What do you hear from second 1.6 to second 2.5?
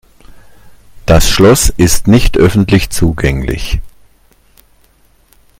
ist nicht